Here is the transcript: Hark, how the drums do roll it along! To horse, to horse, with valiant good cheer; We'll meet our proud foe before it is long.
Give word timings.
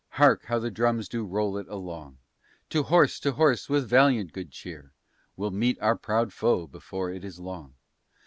Hark, 0.17 0.45
how 0.45 0.57
the 0.57 0.71
drums 0.71 1.07
do 1.07 1.23
roll 1.23 1.57
it 1.59 1.67
along! 1.67 2.17
To 2.71 2.81
horse, 2.81 3.19
to 3.19 3.33
horse, 3.33 3.69
with 3.69 3.87
valiant 3.87 4.33
good 4.33 4.49
cheer; 4.49 4.93
We'll 5.37 5.51
meet 5.51 5.79
our 5.79 5.95
proud 5.95 6.33
foe 6.33 6.65
before 6.65 7.11
it 7.11 7.23
is 7.23 7.39
long. 7.39 7.75